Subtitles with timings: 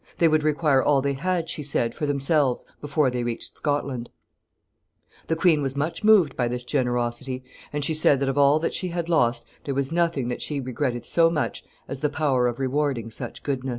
[0.17, 4.09] They would require all they had, she said, for themselves, before they reached Scotland.
[5.09, 8.19] [Sidenote: The queen's gratitude.] The queen was much moved by this generosity, and she said
[8.19, 11.63] that of all that she had lost there was nothing that she regretted so much
[11.87, 13.69] as the power of rewarding such goodness.